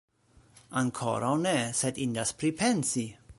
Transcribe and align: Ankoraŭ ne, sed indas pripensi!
Ankoraŭ 0.81 1.33
ne, 1.43 1.53
sed 1.81 2.01
indas 2.07 2.33
pripensi! 2.41 3.07